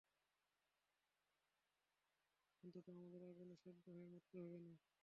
[2.63, 4.73] অন্তত আমাদের আগুনে সেদ্ধ হয়ে মরতে হবে না!